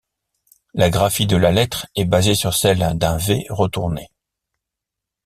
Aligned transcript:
La 0.73 0.89
graphie 0.89 1.27
de 1.27 1.37
la 1.37 1.51
lettre 1.51 1.85
est 1.95 2.05
basée 2.05 2.33
sur 2.33 2.55
celle 2.55 2.97
d’un 2.97 3.17
V 3.17 3.45
retourné. 3.51 4.09